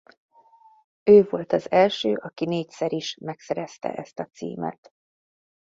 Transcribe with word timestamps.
Ő 1.03 1.23
volt 1.29 1.51
az 1.51 1.71
első 1.71 2.13
aki 2.15 2.45
négyszer 2.45 2.93
is 2.93 3.15
megszerezte 3.17 3.93
ezt 3.93 4.19
a 4.19 4.25
címet. 4.25 4.93